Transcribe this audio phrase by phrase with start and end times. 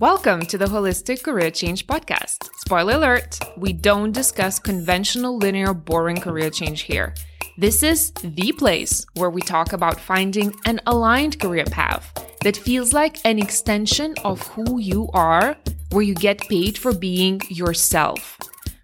[0.00, 2.48] Welcome to the Holistic Career Change Podcast.
[2.60, 7.12] Spoiler alert, we don't discuss conventional, linear, boring career change here.
[7.58, 12.94] This is the place where we talk about finding an aligned career path that feels
[12.94, 15.54] like an extension of who you are,
[15.90, 18.38] where you get paid for being yourself.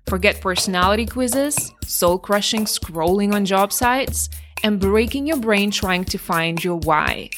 [0.09, 4.29] Forget personality quizzes, soul crushing scrolling on job sites,
[4.63, 7.31] and breaking your brain trying to find your why.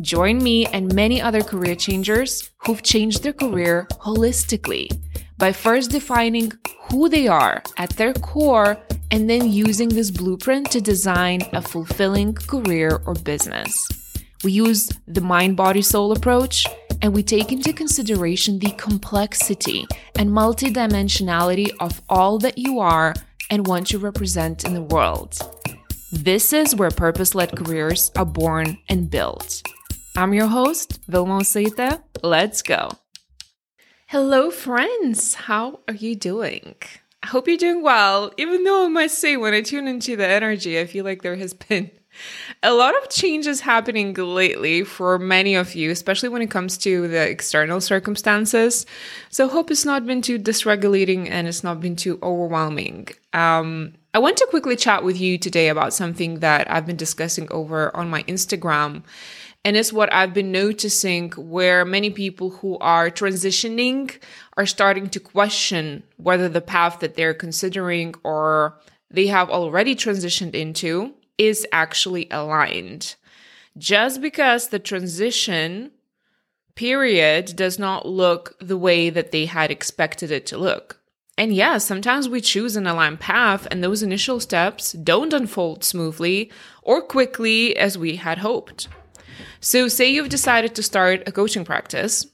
[0.00, 4.90] Join me and many other career changers who've changed their career holistically
[5.38, 6.52] by first defining
[6.90, 8.76] who they are at their core
[9.10, 13.86] and then using this blueprint to design a fulfilling career or business.
[14.42, 16.66] We use the mind body soul approach
[17.00, 19.86] and we take into consideration the complexity
[20.18, 23.14] and multidimensionality of all that you are
[23.50, 25.38] and want to represent in the world.
[26.12, 29.62] This is where purpose led careers are born and built.
[30.16, 32.00] I'm your host, Vilma Oseita.
[32.22, 32.92] Let's go.
[34.06, 35.34] Hello, friends.
[35.34, 36.76] How are you doing?
[37.24, 40.24] I hope you're doing well, even though I must say, when I tune into the
[40.24, 41.90] energy, I feel like there has been
[42.62, 47.08] a lot of changes happening lately for many of you, especially when it comes to
[47.08, 48.86] the external circumstances.
[49.30, 53.08] So, hope it's not been too dysregulating and it's not been too overwhelming.
[53.32, 57.48] Um, I want to quickly chat with you today about something that I've been discussing
[57.50, 59.02] over on my Instagram
[59.64, 64.14] and it's what I've been noticing where many people who are transitioning
[64.58, 68.78] are starting to question whether the path that they're considering or
[69.10, 73.14] they have already transitioned into is actually aligned.
[73.78, 75.90] Just because the transition
[76.74, 81.00] period does not look the way that they had expected it to look.
[81.38, 86.52] And yeah, sometimes we choose an aligned path and those initial steps don't unfold smoothly
[86.82, 88.88] or quickly as we had hoped.
[89.64, 92.26] So, say you've decided to start a coaching practice.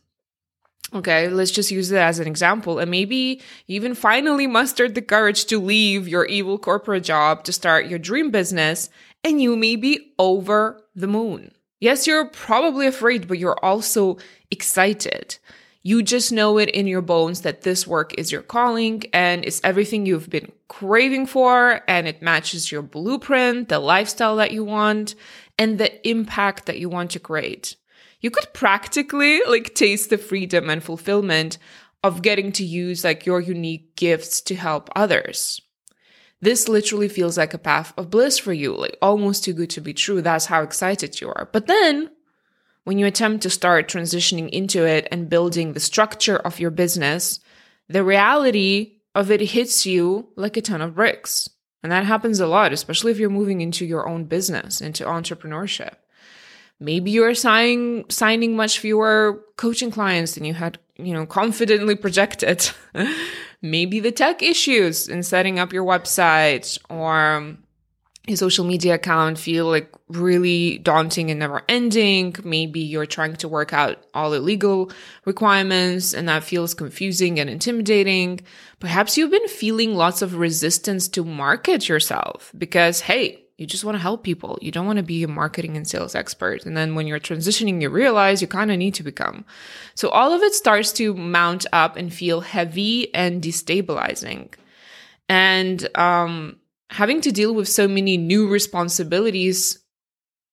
[0.93, 2.81] Okay, let's just use it as an example.
[2.81, 7.87] And maybe even finally mustered the courage to leave your evil corporate job to start
[7.87, 8.91] your dream business,
[9.23, 11.53] and you may be over the moon.
[11.79, 14.19] Yes, you're probably afraid, but you're also
[14.51, 15.39] excited.
[15.83, 19.63] You just know it in your bones that this work is your calling and it's
[19.63, 25.15] everything you've been craving for and it matches your blueprint, the lifestyle that you want
[25.61, 27.77] and the impact that you want to create.
[28.21, 31.59] You could practically like taste the freedom and fulfillment
[32.03, 35.61] of getting to use like your unique gifts to help others.
[36.41, 39.83] This literally feels like a path of bliss for you, like almost too good to
[39.83, 40.23] be true.
[40.23, 41.51] That's how excited you are.
[41.53, 42.11] But then
[42.85, 47.39] when you attempt to start transitioning into it and building the structure of your business,
[47.87, 51.51] the reality of it hits you like a ton of bricks.
[51.83, 55.95] And that happens a lot, especially if you're moving into your own business, into entrepreneurship.
[56.79, 62.71] Maybe you're signing signing much fewer coaching clients than you had, you know, confidently projected.
[63.63, 67.57] Maybe the tech issues in setting up your website or
[68.27, 72.35] your social media account feel like really daunting and never ending.
[72.45, 74.93] Maybe you're trying to work out all the legal
[75.25, 78.41] requirements and that feels confusing and intimidating.
[78.79, 83.95] Perhaps you've been feeling lots of resistance to market yourself because, hey, you just want
[83.95, 84.59] to help people.
[84.63, 86.65] You don't want to be a marketing and sales expert.
[86.65, 89.45] And then when you're transitioning, you realize you kind of need to become.
[89.95, 94.55] So all of it starts to mount up and feel heavy and destabilizing.
[95.29, 96.60] And, um,
[96.91, 99.79] having to deal with so many new responsibilities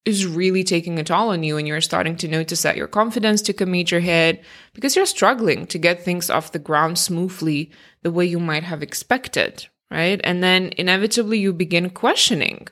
[0.04, 3.42] is really taking a toll on you and you're starting to notice that your confidence
[3.42, 7.70] took a major hit because you're struggling to get things off the ground smoothly
[8.02, 10.20] the way you might have expected, right?
[10.24, 12.68] And then inevitably you begin questioning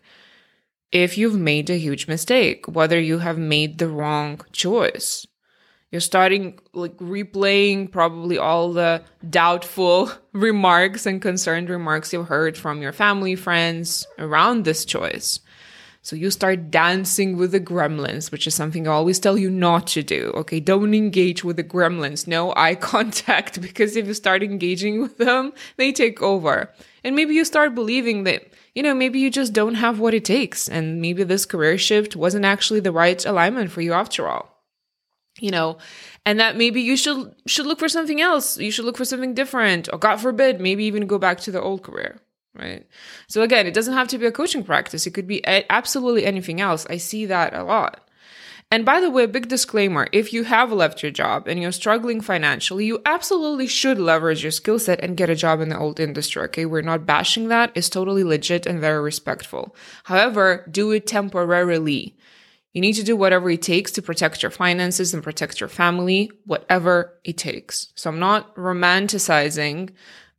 [0.93, 5.26] if you've made a huge mistake, whether you have made the wrong choice.
[5.97, 12.83] You're starting like replaying probably all the doubtful remarks and concerned remarks you've heard from
[12.83, 15.41] your family, friends around this choice.
[16.03, 19.87] So you start dancing with the gremlins, which is something I always tell you not
[19.87, 20.33] to do.
[20.35, 22.27] Okay, don't engage with the gremlins.
[22.27, 26.70] No eye contact because if you start engaging with them, they take over.
[27.05, 28.44] And maybe you start believing that,
[28.75, 30.69] you know, maybe you just don't have what it takes.
[30.69, 34.56] And maybe this career shift wasn't actually the right alignment for you after all
[35.41, 35.79] you know
[36.25, 38.59] and that maybe you should should look for something else.
[38.59, 41.61] You should look for something different or god forbid maybe even go back to the
[41.61, 42.21] old career
[42.55, 42.87] right?
[43.29, 45.06] So again it doesn't have to be a coaching practice.
[45.06, 46.87] It could be absolutely anything else.
[46.88, 48.06] I see that a lot.
[48.69, 51.71] And by the way, a big disclaimer if you have left your job and you're
[51.71, 55.79] struggling financially, you absolutely should leverage your skill set and get a job in the
[55.79, 56.43] old industry.
[56.44, 59.77] Okay, we're not bashing that, it's totally legit and very respectful.
[60.05, 62.17] However, do it temporarily
[62.76, 66.31] You need to do whatever it takes to protect your finances and protect your family,
[66.44, 67.90] whatever it takes.
[67.94, 69.93] So I'm not romanticizing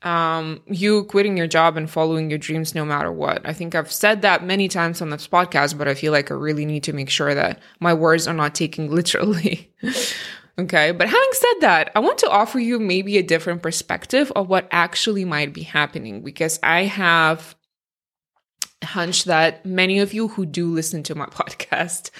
[0.04, 3.42] um, you quitting your job and following your dreams no matter what.
[3.44, 6.36] I think I've said that many times on this podcast, but I feel like I
[6.36, 9.74] really need to make sure that my words are not taken literally.
[10.60, 10.92] okay.
[10.92, 14.68] But having said that, I want to offer you maybe a different perspective of what
[14.70, 17.56] actually might be happening because I have
[18.84, 22.12] hunch that many of you who do listen to my podcast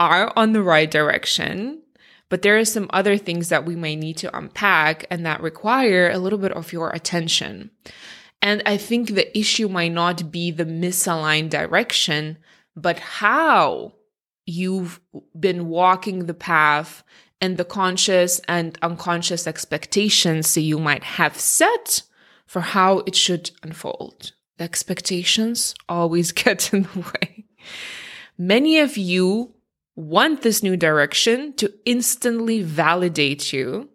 [0.00, 1.82] are on the right direction.
[2.28, 6.10] But there are some other things that we may need to unpack and that require
[6.10, 7.70] a little bit of your attention.
[8.40, 12.38] And I think the issue might not be the misaligned direction,
[12.74, 13.92] but how
[14.46, 14.98] you've
[15.38, 17.04] been walking the path
[17.40, 22.02] and the conscious and unconscious expectations that you might have set
[22.46, 27.44] for how it should unfold expectations always get in the way.
[28.38, 29.54] Many of you
[29.94, 33.88] want this new direction to instantly validate you.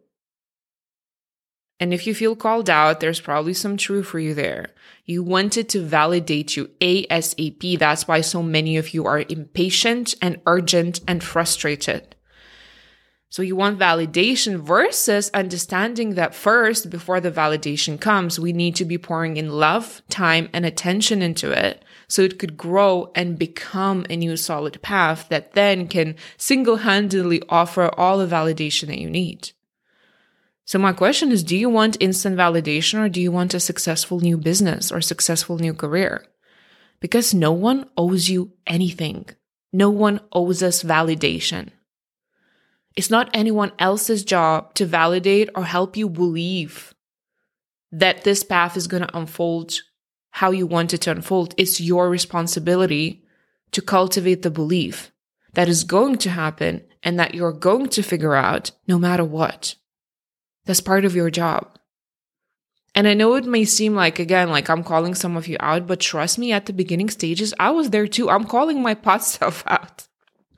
[1.80, 4.72] And if you feel called out, there's probably some truth for you there.
[5.06, 7.78] You want it to validate you ASAP.
[7.78, 12.17] That's why so many of you are impatient and urgent and frustrated.
[13.30, 18.86] So you want validation versus understanding that first, before the validation comes, we need to
[18.86, 24.06] be pouring in love, time, and attention into it so it could grow and become
[24.10, 29.10] a new solid path that then can single handedly offer all the validation that you
[29.10, 29.52] need.
[30.64, 34.22] So my question is, do you want instant validation or do you want a successful
[34.22, 36.26] new business or successful new career?
[37.02, 39.28] Because no one owes you anything.
[39.74, 41.70] No one owes us validation.
[42.98, 46.96] It's not anyone else's job to validate or help you believe
[47.92, 49.80] that this path is going to unfold
[50.32, 51.54] how you want it to unfold.
[51.58, 53.24] It's your responsibility
[53.72, 55.12] to cultivate the belief
[55.54, 59.76] that is going to happen and that you're going to figure out no matter what.
[60.66, 61.78] That's part of your job.
[62.96, 65.86] And I know it may seem like, again, like I'm calling some of you out,
[65.86, 68.28] but trust me, at the beginning stages, I was there too.
[68.28, 70.08] I'm calling my pot self out.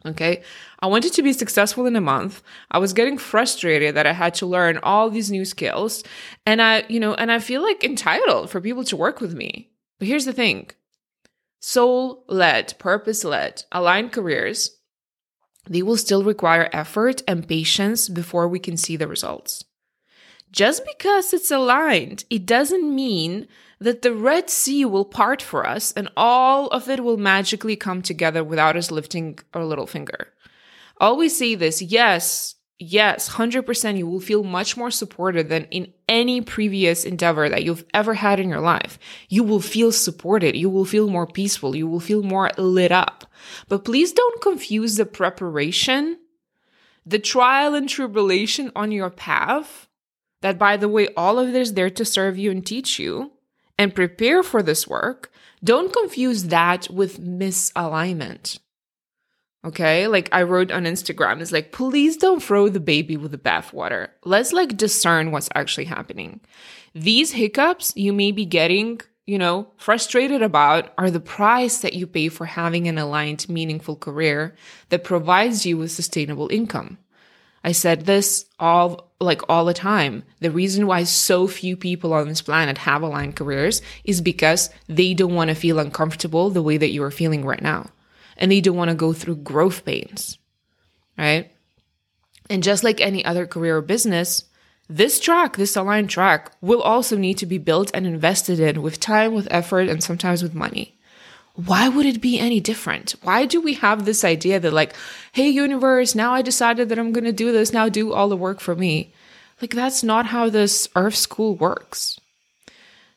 [0.05, 0.43] Okay.
[0.79, 2.41] I wanted to be successful in a month.
[2.71, 6.03] I was getting frustrated that I had to learn all these new skills.
[6.45, 9.71] And I, you know, and I feel like entitled for people to work with me.
[9.97, 10.71] But here's the thing
[11.59, 14.77] soul led, purpose led, aligned careers,
[15.69, 19.65] they will still require effort and patience before we can see the results.
[20.51, 23.47] Just because it's aligned, it doesn't mean
[23.79, 28.01] that the Red Sea will part for us and all of it will magically come
[28.01, 30.33] together without us lifting our little finger.
[30.97, 36.41] Always say this yes, yes, 100% you will feel much more supported than in any
[36.41, 38.99] previous endeavor that you've ever had in your life.
[39.29, 40.57] You will feel supported.
[40.57, 41.75] You will feel more peaceful.
[41.75, 43.25] You will feel more lit up.
[43.69, 46.19] But please don't confuse the preparation,
[47.05, 49.87] the trial and tribulation on your path.
[50.41, 53.31] That, by the way, all of this is there to serve you and teach you
[53.79, 55.31] and prepare for this work,
[55.63, 58.59] don't confuse that with misalignment.
[59.65, 63.37] Okay, like I wrote on Instagram, it's like, please don't throw the baby with the
[63.37, 64.09] bathwater.
[64.23, 66.41] Let's like discern what's actually happening.
[66.93, 72.05] These hiccups you may be getting, you know, frustrated about are the price that you
[72.05, 74.55] pay for having an aligned, meaningful career
[74.89, 76.97] that provides you with sustainable income.
[77.63, 80.23] I said this all like all the time.
[80.39, 85.13] The reason why so few people on this planet have aligned careers is because they
[85.13, 87.89] don't want to feel uncomfortable the way that you are feeling right now.
[88.37, 90.37] And they don't want to go through growth pains.
[91.17, 91.51] Right?
[92.49, 94.45] And just like any other career or business,
[94.87, 98.99] this track, this aligned track, will also need to be built and invested in with
[98.99, 100.99] time, with effort, and sometimes with money
[101.65, 103.15] why would it be any different?
[103.21, 104.95] Why do we have this idea that, like,
[105.33, 108.37] hey, universe, now I decided that I'm going to do this, now do all the
[108.37, 109.13] work for me?
[109.61, 112.19] Like, that's not how this earth school works.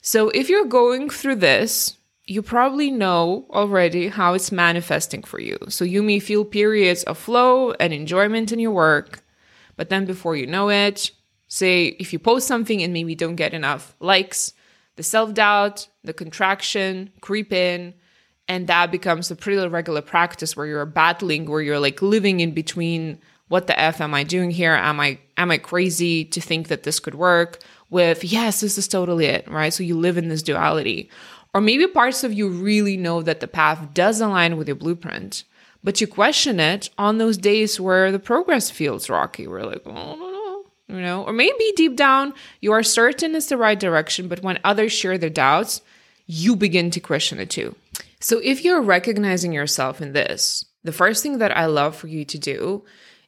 [0.01, 1.97] So, if you're going through this,
[2.27, 5.59] you probably know already how it's manifesting for you.
[5.69, 9.23] So, you may feel periods of flow and enjoyment in your work,
[9.77, 11.11] but then before you know it,
[11.49, 14.53] say if you post something and maybe don't get enough likes,
[14.97, 17.95] the self doubt, the contraction creep in
[18.49, 22.53] and that becomes a pretty regular practice where you're battling where you're like living in
[22.53, 23.19] between
[23.52, 24.73] what the f am i doing here?
[24.73, 27.59] Am i am i crazy to think that this could work
[27.90, 29.75] with yes this is totally it right?
[29.75, 31.11] So you live in this duality.
[31.52, 35.44] Or maybe parts of you really know that the path does align with your blueprint
[35.85, 39.47] but you question it on those days where the progress feels rocky.
[39.47, 41.23] We're like oh no no you know?
[41.23, 42.32] Or maybe deep down
[42.62, 45.82] you are certain it's the right direction but when others share their doubts
[46.26, 47.76] you begin to question it too.
[48.18, 52.25] So if you're recognizing yourself in this, the first thing that I love for you
[52.25, 52.85] to do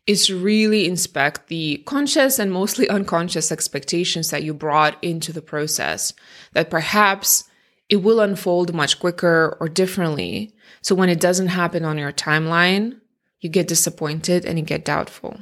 [0.07, 6.13] is really inspect the conscious and mostly unconscious expectations that you brought into the process,
[6.53, 7.45] that perhaps
[7.89, 10.53] it will unfold much quicker or differently.
[10.83, 13.01] So when it doesn't happen on your timeline,
[13.41, 15.41] you get disappointed and you get doubtful.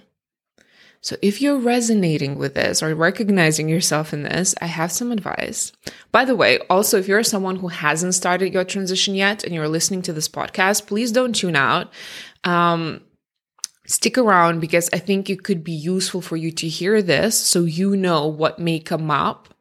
[1.00, 5.72] So if you're resonating with this or recognizing yourself in this, I have some advice.
[6.12, 9.66] By the way, also, if you're someone who hasn't started your transition yet and you're
[9.66, 11.92] listening to this podcast, please don't tune out.
[12.44, 13.00] Um,
[13.92, 17.64] stick around because I think it could be useful for you to hear this so
[17.64, 19.52] you know what may come up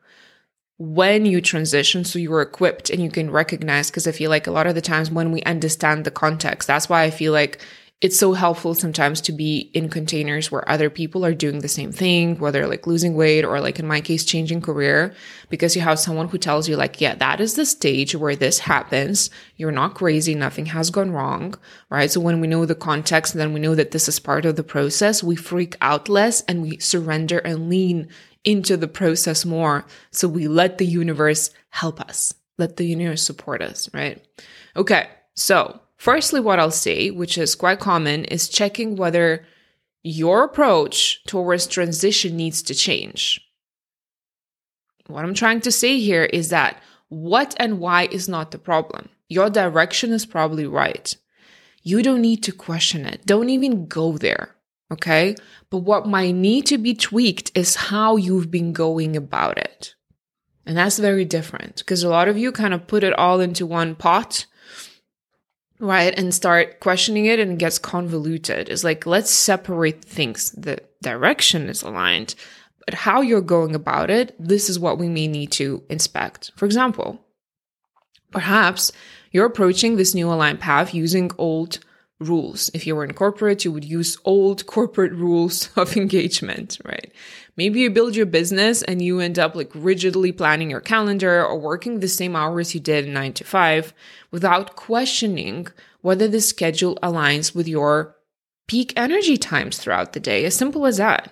[0.82, 4.52] when you transition so you're equipped and you can recognize because i feel like a
[4.52, 7.62] lot of the times when we understand the context that's why i feel like
[8.02, 11.92] it's so helpful sometimes to be in containers where other people are doing the same
[11.92, 15.14] thing, whether like losing weight or like in my case, changing career,
[15.50, 18.58] because you have someone who tells you like, yeah, that is the stage where this
[18.58, 19.30] happens.
[19.56, 20.34] You're not crazy.
[20.34, 21.54] Nothing has gone wrong.
[21.92, 22.10] Right.
[22.10, 24.64] So when we know the context, then we know that this is part of the
[24.64, 25.24] process.
[25.24, 28.10] We freak out less and we surrender and lean
[28.44, 29.86] into the process more.
[30.10, 32.34] So we let the universe help us.
[32.58, 33.92] Let the universe support us.
[33.94, 34.26] Right.
[34.76, 35.08] Okay.
[35.36, 39.46] So Firstly, what I'll say, which is quite common, is checking whether
[40.02, 43.40] your approach towards transition needs to change.
[45.06, 49.10] What I'm trying to say here is that what and why is not the problem.
[49.30, 51.16] Your direction is probably right.
[51.84, 53.24] You don't need to question it.
[53.28, 54.56] Don't even go there.
[54.92, 55.36] Okay.
[55.70, 59.94] But what might need to be tweaked is how you've been going about it.
[60.66, 63.68] And that's very different because a lot of you kind of put it all into
[63.68, 64.48] one pot
[65.82, 70.78] right and start questioning it and it gets convoluted it's like let's separate things the
[71.02, 72.36] direction is aligned
[72.86, 76.66] but how you're going about it this is what we may need to inspect for
[76.66, 77.20] example
[78.32, 78.92] perhaps
[79.32, 81.80] you're approaching this new aligned path using old
[82.22, 82.70] rules.
[82.74, 87.12] If you were in corporate, you would use old corporate rules of engagement, right?
[87.58, 91.60] Maybe you build your business and you end up like rigidly planning your calendar or
[91.60, 93.94] working the same hours you did in nine to five
[94.32, 95.68] without questioning
[96.02, 98.16] whether the schedule aligns with your
[98.68, 100.46] peak energy times throughout the day.
[100.46, 101.32] As simple as that.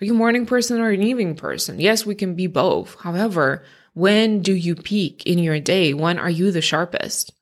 [0.00, 1.80] Are you a morning person or an evening person?
[1.80, 2.96] Yes, we can be both.
[3.00, 5.92] However, when do you peak in your day?
[5.92, 7.32] When are you the sharpest?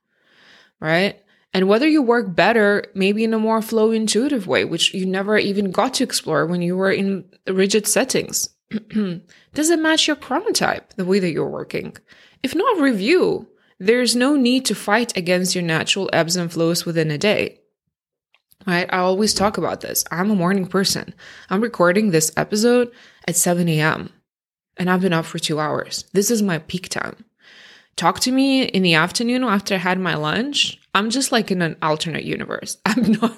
[0.81, 1.21] Right?
[1.57, 5.39] And whether you work better maybe in a more flow intuitive way which you never
[5.39, 8.51] even got to explore when you were in rigid settings.
[9.55, 11.97] Does it match your chronotype the way that you're working?
[12.43, 13.49] If not review.
[13.79, 17.61] There's no need to fight against your natural ebbs and flows within a day.
[18.67, 18.89] Right?
[18.91, 20.03] I always talk about this.
[20.11, 21.13] I'm a morning person.
[21.51, 22.91] I'm recording this episode
[23.29, 24.11] at 7 a.m
[24.77, 26.05] and i've been up for two hours.
[26.13, 27.25] This is my peak time.
[27.97, 31.61] Talk to me in the afternoon after I had my lunch, I'm just like in
[31.61, 32.79] an alternate universe.
[32.87, 33.37] I'm not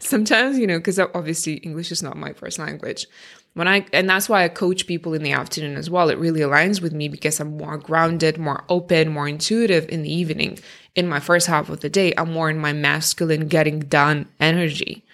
[0.00, 3.06] sometimes, you know, because obviously English is not my first language.
[3.54, 6.10] When I and that's why I coach people in the afternoon as well.
[6.10, 10.12] It really aligns with me because I'm more grounded, more open, more intuitive in the
[10.12, 10.58] evening.
[10.96, 15.04] In my first half of the day, I'm more in my masculine getting done energy.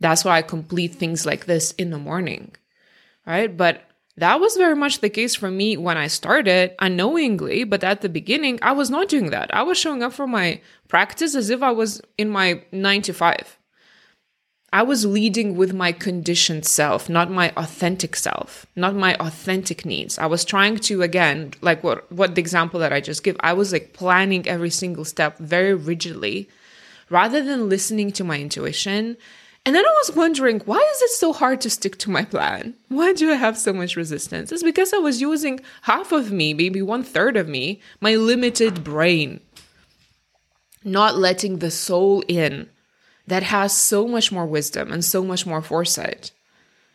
[0.00, 2.56] That's why I complete things like this in the morning.
[3.26, 3.54] Right?
[3.54, 8.00] But that was very much the case for me when I started unknowingly, but at
[8.00, 9.54] the beginning, I was not doing that.
[9.54, 13.12] I was showing up for my practice as if I was in my nine to
[13.12, 13.56] five.
[14.72, 20.16] I was leading with my conditioned self, not my authentic self, not my authentic needs.
[20.16, 23.52] I was trying to, again, like what, what the example that I just give, I
[23.52, 26.48] was like planning every single step very rigidly
[27.08, 29.16] rather than listening to my intuition
[29.66, 32.74] and then I was wondering, why is it so hard to stick to my plan?
[32.88, 34.50] Why do I have so much resistance?
[34.52, 38.82] It's because I was using half of me, maybe one third of me, my limited
[38.82, 39.40] brain,
[40.82, 42.70] not letting the soul in
[43.26, 46.32] that has so much more wisdom and so much more foresight.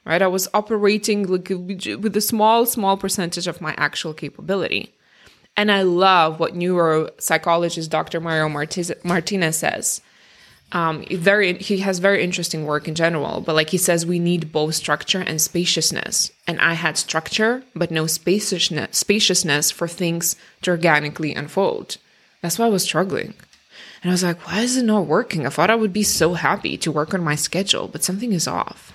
[0.04, 0.22] Right?
[0.22, 4.94] I was operating like with a small, small percentage of my actual capability.
[5.56, 8.20] And I love what neuropsychologist Dr.
[8.20, 10.02] Mario Martinez says
[10.72, 14.52] um, very he has very interesting work in general but like he says we need
[14.52, 16.32] both structure and spaciousness.
[16.48, 21.98] And i had structure but no spaciousness spaciousness for things to organically unfold.
[22.42, 23.34] That's why i was struggling.
[24.02, 25.46] And i was like why is it not working?
[25.46, 28.48] I thought i would be so happy to work on my schedule but something is
[28.48, 28.92] off.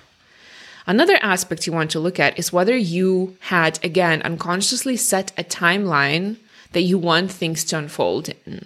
[0.87, 5.43] Another aspect you want to look at is whether you had, again, unconsciously set a
[5.43, 6.37] timeline
[6.71, 8.65] that you want things to unfold in,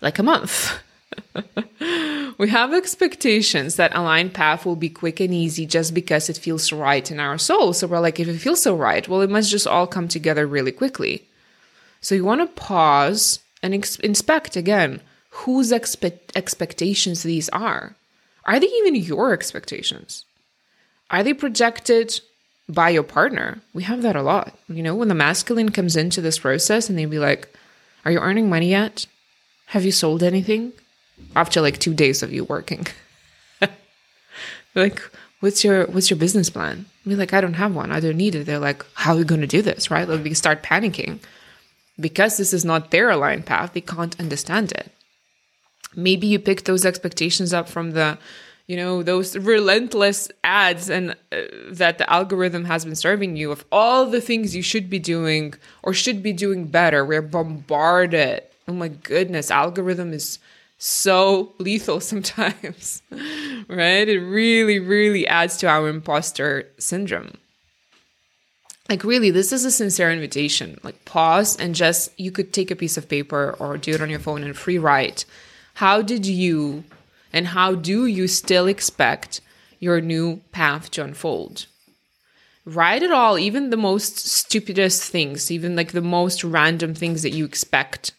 [0.00, 0.78] like a month.
[2.38, 6.72] we have expectations that aligned path will be quick and easy just because it feels
[6.72, 7.72] right in our soul.
[7.72, 10.46] So we're like, if it feels so right, well, it must just all come together
[10.46, 11.28] really quickly.
[12.00, 17.96] So you want to pause and ex- inspect again whose expe- expectations these are.
[18.44, 20.24] Are they even your expectations?
[21.10, 22.20] Are they projected
[22.68, 23.60] by your partner?
[23.72, 24.56] We have that a lot.
[24.68, 27.54] You know, when the masculine comes into this process and they'd be like,
[28.04, 29.06] Are you earning money yet?
[29.66, 30.72] Have you sold anything?
[31.34, 32.86] After like two days of you working.
[34.74, 35.02] like,
[35.40, 36.86] what's your what's your business plan?
[37.04, 37.90] I mean, like, I don't have one.
[37.90, 38.46] I don't need it.
[38.46, 39.90] They're like, how are we going to do this?
[39.90, 40.08] Right?
[40.08, 41.18] Like, we start panicking
[41.98, 43.72] because this is not their aligned path.
[43.72, 44.90] They can't understand it.
[45.94, 48.18] Maybe you pick those expectations up from the,
[48.66, 53.64] you know, those relentless ads and uh, that the algorithm has been serving you of
[53.70, 57.04] all the things you should be doing or should be doing better.
[57.04, 58.42] We're bombarded.
[58.68, 60.38] Oh my goodness, algorithm is
[60.82, 63.02] so lethal sometimes,
[63.68, 64.08] right?
[64.08, 67.38] It really, really adds to our imposter syndrome.
[68.88, 70.80] Like, really, this is a sincere invitation.
[70.82, 74.10] Like, pause and just, you could take a piece of paper or do it on
[74.10, 75.24] your phone and free write.
[75.74, 76.82] How did you
[77.32, 79.40] and how do you still expect
[79.78, 81.66] your new path to unfold?
[82.64, 87.30] Write it all, even the most stupidest things, even like the most random things that
[87.30, 88.12] you expect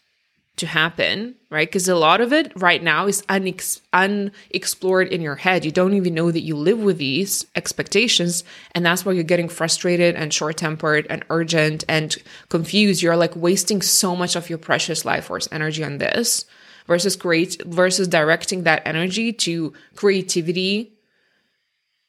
[0.58, 1.68] to happen, right?
[1.68, 5.66] Because a lot of it right now is unex- unexplored in your head.
[5.66, 8.44] You don't even know that you live with these expectations.
[8.76, 12.16] And that's why you're getting frustrated and short tempered and urgent and
[12.50, 13.02] confused.
[13.02, 16.46] You're like wasting so much of your precious life force energy on this
[16.86, 20.93] versus great versus directing that energy to creativity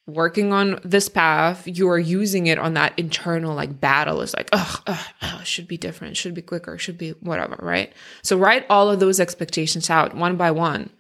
[0.06, 4.20] working on this path, you are using it on that internal like battle.
[4.20, 7.92] It's like, oh, oh, should be different, should be quicker, should be whatever, right?
[8.22, 10.90] So write all of those expectations out one by one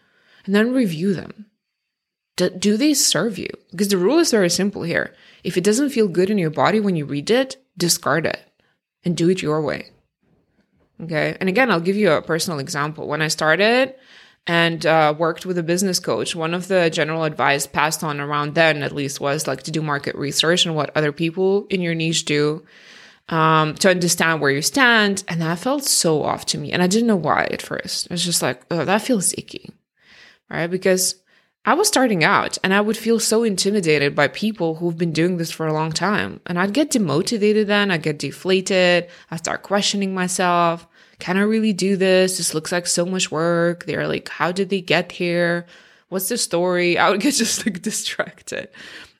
[0.46, 1.46] and then review them.
[2.36, 3.50] Do, do they serve you?
[3.70, 5.14] Because the rule is very simple here.
[5.44, 8.40] If it doesn't feel good in your body when you read it, discard it
[9.04, 9.90] and do it your way.
[11.02, 11.36] Okay.
[11.40, 13.06] And again, I'll give you a personal example.
[13.06, 13.94] When I started,
[14.46, 16.36] and uh, worked with a business coach.
[16.36, 19.80] One of the general advice passed on around then, at least, was like to do
[19.80, 22.64] market research and what other people in your niche do
[23.28, 25.24] um, to understand where you stand.
[25.28, 26.72] And that felt so off to me.
[26.72, 28.06] And I didn't know why at first.
[28.06, 29.70] It was just like, oh, that feels icky,
[30.50, 30.70] right?
[30.70, 31.16] Because
[31.64, 35.38] I was starting out and I would feel so intimidated by people who've been doing
[35.38, 36.40] this for a long time.
[36.44, 40.86] And I'd get demotivated then, I'd get deflated, I'd start questioning myself
[41.24, 42.36] can I really do this?
[42.36, 43.86] This looks like so much work.
[43.86, 45.64] They're like, how did they get here?
[46.10, 46.98] What's the story?
[47.02, 48.68] I would get just like distracted.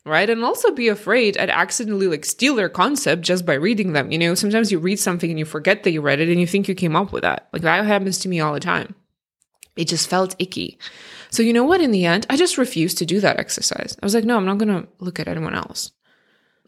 [0.04, 0.28] Right.
[0.28, 4.12] And also be afraid I'd accidentally like steal their concept just by reading them.
[4.12, 6.46] You know, sometimes you read something and you forget that you read it and you
[6.46, 7.48] think you came up with that.
[7.54, 8.94] Like that happens to me all the time.
[9.74, 10.78] It just felt icky.
[11.30, 11.80] So, you know what?
[11.80, 13.96] In the end, I just refused to do that exercise.
[14.02, 15.90] I was like, no, I'm not going to look at anyone else.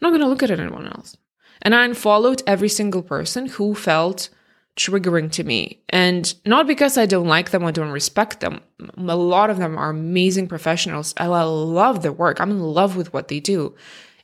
[0.01, 1.15] I'm not going to look at anyone else.
[1.61, 4.29] And I unfollowed every single person who felt
[4.77, 5.81] triggering to me.
[5.89, 8.61] And not because I don't like them or don't respect them.
[8.97, 11.13] A lot of them are amazing professionals.
[11.17, 12.39] I love their work.
[12.39, 13.75] I'm in love with what they do.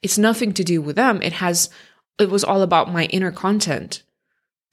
[0.02, 1.22] It's nothing to do with them.
[1.22, 1.70] It has,
[2.20, 4.04] it was all about my inner content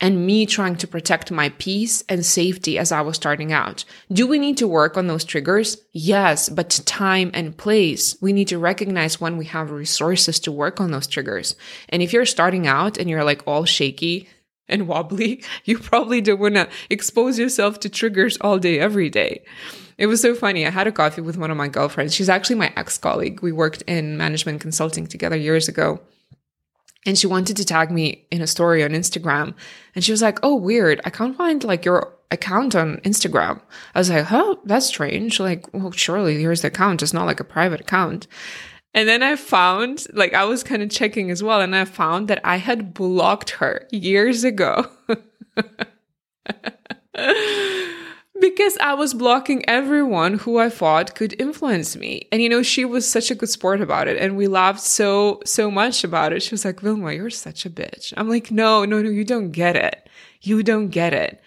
[0.01, 3.85] and me trying to protect my peace and safety as I was starting out.
[4.11, 5.77] Do we need to work on those triggers?
[5.93, 8.16] Yes, but time and place.
[8.21, 11.55] We need to recognize when we have resources to work on those triggers.
[11.90, 14.29] And if you're starting out and you're like all shaky,
[14.70, 19.42] and wobbly, you probably don't want to expose yourself to triggers all day, every day.
[19.98, 20.66] It was so funny.
[20.66, 22.14] I had a coffee with one of my girlfriends.
[22.14, 23.42] She's actually my ex colleague.
[23.42, 26.00] We worked in management consulting together years ago.
[27.06, 29.54] And she wanted to tag me in a story on Instagram.
[29.94, 31.00] And she was like, Oh, weird.
[31.04, 33.61] I can't find like your account on Instagram.
[33.94, 35.38] I was like, Huh, that's strange.
[35.38, 37.02] Like, well, surely here's the account.
[37.02, 38.26] It's not like a private account.
[38.92, 42.29] And then I found, like, I was kind of checking as well, and I found
[42.29, 44.88] that I had blocked her years ago.
[48.40, 52.26] because I was blocking everyone who I thought could influence me.
[52.33, 54.16] And you know, she was such a good sport about it.
[54.16, 56.42] And we laughed so, so much about it.
[56.42, 58.12] She was like, Vilma, you're such a bitch.
[58.16, 60.09] I'm like, no, no, no, you don't get it.
[60.40, 61.40] You don't get it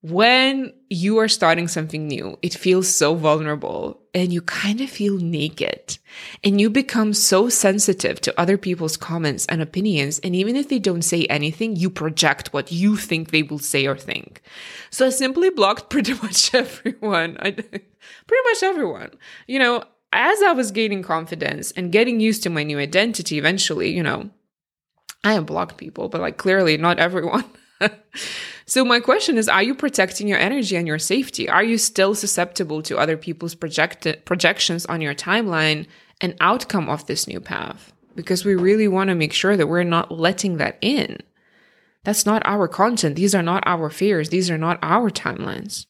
[0.00, 5.18] when you are starting something new, it feels so vulnerable and you kind of feel
[5.18, 5.98] naked
[6.44, 10.20] and you become so sensitive to other people's comments and opinions.
[10.20, 13.86] And even if they don't say anything, you project what you think they will say
[13.86, 14.40] or think.
[14.90, 17.36] So I simply blocked pretty much everyone.
[17.40, 19.10] I, pretty much everyone.
[19.48, 23.90] You know, as I was gaining confidence and getting used to my new identity eventually,
[23.90, 24.30] you know,
[25.24, 27.44] I have blocked people, but like clearly not everyone.
[28.66, 31.48] so my question is, are you protecting your energy and your safety?
[31.48, 35.86] Are you still susceptible to other people's projected projections on your timeline
[36.20, 37.92] and outcome of this new path?
[38.14, 41.18] Because we really want to make sure that we're not letting that in.
[42.04, 43.16] That's not our content.
[43.16, 44.30] These are not our fears.
[44.30, 45.86] These are not our timelines.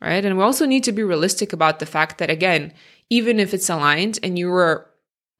[0.00, 0.24] right?
[0.24, 2.72] And we also need to be realistic about the fact that, again,
[3.10, 4.89] even if it's aligned and you are,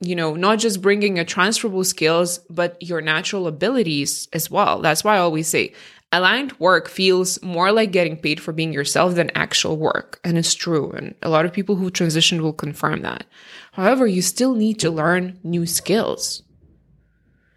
[0.00, 4.80] you know, not just bringing your transferable skills, but your natural abilities as well.
[4.80, 5.74] That's why I always say
[6.12, 10.18] aligned work feels more like getting paid for being yourself than actual work.
[10.24, 10.90] And it's true.
[10.90, 13.26] And a lot of people who transitioned will confirm that.
[13.72, 16.42] However, you still need to learn new skills.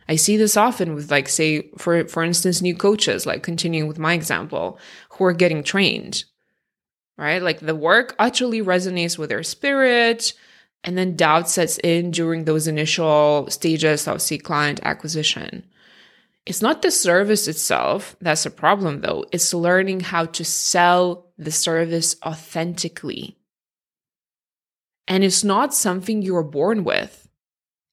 [0.07, 3.97] I see this often with like say for for instance new coaches like continuing with
[3.97, 4.77] my example
[5.11, 6.25] who are getting trained
[7.17, 7.41] right?
[7.41, 10.33] Like the work utterly resonates with their spirit,
[10.83, 15.65] and then doubt sets in during those initial stages of see client acquisition.
[16.45, 19.25] It's not the service itself that's a problem, though.
[19.31, 23.37] It's learning how to sell the service authentically.
[25.07, 27.29] And it's not something you're born with.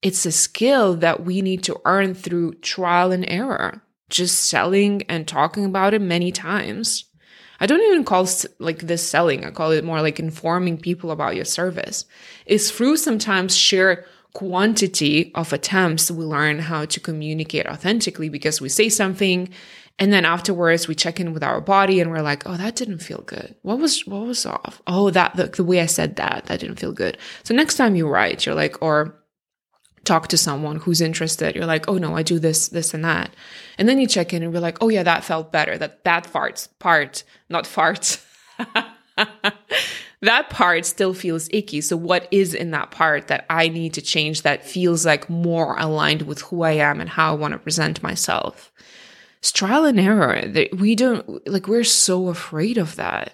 [0.02, 5.28] It's a skill that we need to earn through trial and error, just selling and
[5.28, 7.04] talking about it many times.
[7.60, 8.26] I don't even call
[8.58, 9.44] like this selling.
[9.44, 12.06] I call it more like informing people about your service.
[12.46, 18.68] It's through sometimes sheer quantity of attempts we learn how to communicate authentically because we
[18.68, 19.48] say something
[19.98, 23.00] and then afterwards we check in with our body and we're like, oh, that didn't
[23.00, 23.54] feel good.
[23.62, 24.80] What was what was off?
[24.86, 27.18] Oh, that the, the way I said that, that didn't feel good.
[27.44, 29.14] So next time you write, you're like, or
[30.04, 31.54] talk to someone who's interested.
[31.54, 33.34] You're like, oh no, I do this, this, and that.
[33.78, 35.76] And then you check in and you're like, oh yeah, that felt better.
[35.78, 38.24] That that farts part, not farts.
[40.22, 41.80] that part still feels icky.
[41.80, 45.76] So what is in that part that I need to change that feels like more
[45.78, 48.72] aligned with who I am and how I want to present myself?
[49.38, 50.42] It's trial and error.
[50.76, 53.32] We don't like we're so afraid of that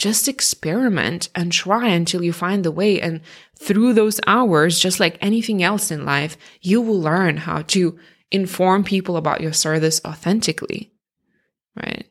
[0.00, 3.00] just experiment and try until you find the way.
[3.00, 3.20] And
[3.54, 7.98] through those hours, just like anything else in life, you will learn how to
[8.30, 10.90] inform people about your service authentically,
[11.76, 12.06] right?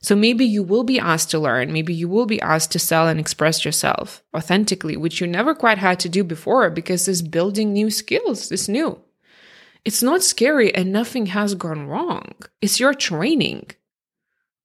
[0.00, 3.08] So maybe you will be asked to learn, maybe you will be asked to sell
[3.08, 7.72] and express yourself authentically, which you never quite had to do before because this building
[7.72, 9.00] new skills is new.
[9.84, 12.34] It's not scary and nothing has gone wrong.
[12.60, 13.70] It's your training.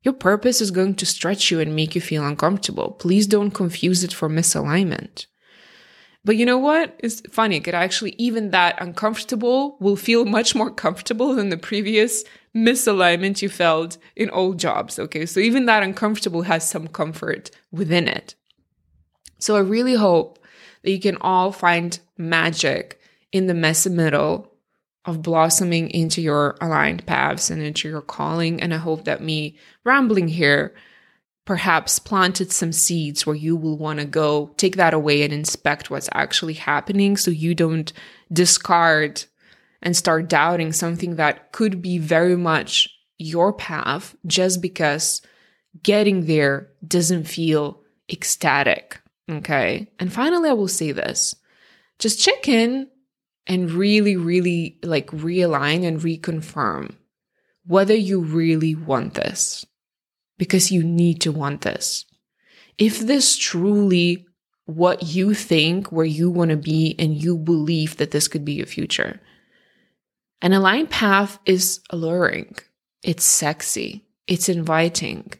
[0.02, 2.92] Your purpose is going to stretch you and make you feel uncomfortable.
[2.92, 5.26] Please don't confuse it for misalignment.
[6.24, 6.98] But you know what?
[7.00, 7.58] It's funny.
[7.58, 12.24] It actually, even that uncomfortable will feel much more comfortable than the previous
[12.56, 15.00] misalignment you felt in old jobs.
[15.00, 15.26] Okay.
[15.26, 18.36] So even that uncomfortable has some comfort within it.
[19.38, 20.40] So I really hope
[20.84, 23.00] that you can all find magic
[23.32, 24.49] in the messy middle
[25.10, 28.62] of blossoming into your aligned paths and into your calling.
[28.62, 30.76] And I hope that me rambling here
[31.46, 35.90] perhaps planted some seeds where you will want to go take that away and inspect
[35.90, 37.92] what's actually happening so you don't
[38.32, 39.26] discard
[39.82, 45.24] and start doubting something that could be very much your path just because
[45.82, 49.02] getting there doesn't feel ecstatic.
[49.30, 49.90] Okay.
[49.98, 51.36] And finally, I will say this
[51.98, 52.88] just check in
[53.48, 56.96] and really, really like realign and reconfirm
[57.66, 59.64] whether you really want this
[60.40, 62.06] because you need to want this.
[62.80, 64.26] If this truly
[64.66, 68.54] what you think where you want to be and you believe that this could be
[68.54, 69.20] your future.
[70.42, 72.56] An aligned path is alluring.
[73.04, 74.06] It's sexy.
[74.26, 75.34] It's inviting.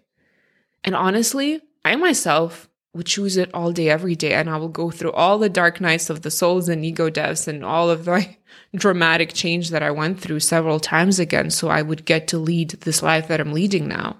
[0.84, 4.34] And honestly, I myself would choose it all day, every day.
[4.34, 7.48] And I will go through all the dark nights of the souls and ego deaths
[7.48, 8.28] and all of the
[8.76, 11.52] dramatic change that I went through several times again.
[11.52, 14.18] So I would get to lead this life that I'm leading now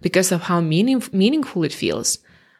[0.00, 2.18] because of how meaning, meaningful it feels.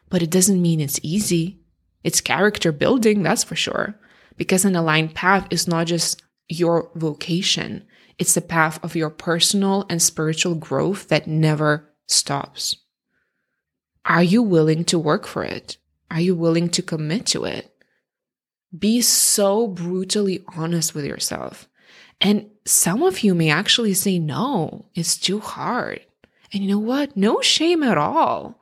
[0.09, 1.59] But it doesn't mean it's easy.
[2.03, 3.99] It's character building, that's for sure.
[4.37, 7.85] Because an aligned path is not just your vocation.
[8.17, 12.77] It's the path of your personal and spiritual growth that never stops.
[14.05, 15.77] Are you willing to work for it?
[16.11, 17.71] Are you willing to commit to it?
[18.77, 21.67] Be so brutally honest with yourself.
[22.21, 26.01] And some of you may actually say, no, it's too hard.
[26.53, 27.17] And you know what?
[27.17, 28.61] No shame at all.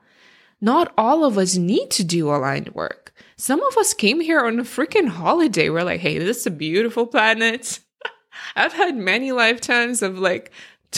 [0.60, 3.12] Not all of us need to do aligned work.
[3.36, 5.68] Some of us came here on a freaking holiday.
[5.68, 7.80] We're like, hey, this is a beautiful planet.
[8.56, 10.52] I've had many lifetimes of like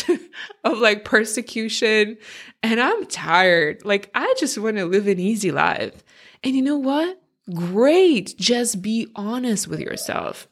[0.64, 2.18] of like persecution
[2.62, 3.84] and I'm tired.
[3.84, 6.04] Like I just want to live an easy life.
[6.42, 7.20] And you know what?
[7.54, 8.36] Great.
[8.38, 10.48] Just be honest with yourself.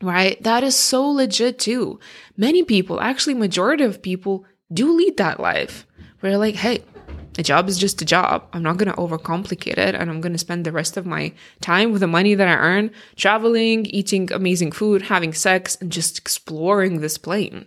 [0.00, 0.42] Right?
[0.42, 2.00] That is so legit too.
[2.36, 5.86] Many people, actually majority of people do lead that life.
[6.20, 6.84] Where like, hey,
[7.38, 8.46] a job is just a job.
[8.52, 9.94] I'm not going to overcomplicate it.
[9.94, 12.54] And I'm going to spend the rest of my time with the money that I
[12.54, 17.66] earn traveling, eating amazing food, having sex, and just exploring this plane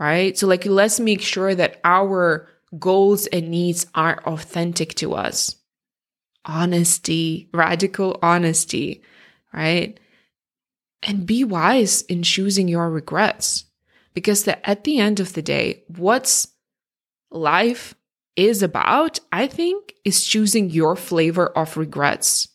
[0.00, 0.36] right?
[0.36, 5.54] So, like, let's make sure that our goals and needs are authentic to us.
[6.44, 9.02] Honesty, radical honesty,
[9.52, 10.00] right?
[11.02, 13.66] And be wise in choosing your regrets.
[14.14, 16.48] Because the, at the end of the day, what's
[17.30, 17.94] life
[18.36, 22.48] is about, I think, is choosing your flavor of regrets.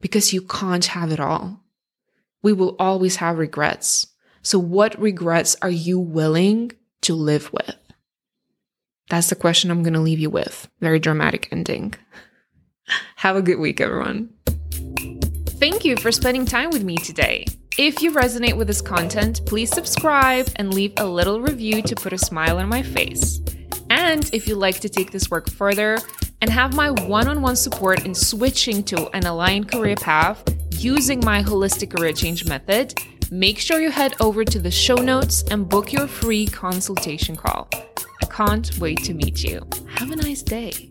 [0.00, 1.60] Because you can't have it all.
[2.42, 4.08] We will always have regrets.
[4.42, 7.76] So, what regrets are you willing to live with?
[9.08, 10.68] That's the question I'm going to leave you with.
[10.80, 11.94] Very dramatic ending.
[13.16, 14.30] Have a good week, everyone.
[15.60, 17.46] Thank you for spending time with me today.
[17.78, 22.12] If you resonate with this content, please subscribe and leave a little review to put
[22.12, 23.40] a smile on my face.
[23.90, 25.98] And if you'd like to take this work further
[26.40, 31.20] and have my one on one support in switching to an aligned career path using
[31.24, 32.92] my holistic career change method,
[33.32, 37.66] make sure you head over to the show notes and book your free consultation call.
[38.22, 39.66] I can't wait to meet you.
[39.88, 40.90] Have a nice day.